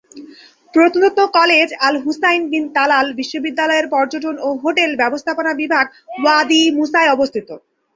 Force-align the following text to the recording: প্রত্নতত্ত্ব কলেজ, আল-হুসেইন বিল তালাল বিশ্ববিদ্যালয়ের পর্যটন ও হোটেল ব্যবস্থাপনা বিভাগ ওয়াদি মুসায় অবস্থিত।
প্রত্নতত্ত্ব 0.73 1.21
কলেজ, 1.37 1.67
আল-হুসেইন 1.87 2.41
বিল 2.51 2.65
তালাল 2.75 3.07
বিশ্ববিদ্যালয়ের 3.19 3.87
পর্যটন 3.93 4.35
ও 4.39 4.59
হোটেল 4.63 4.91
ব্যবস্থাপনা 5.01 5.51
বিভাগ 5.61 5.85
ওয়াদি 6.17 6.61
মুসায় 6.77 7.13
অবস্থিত। 7.15 7.49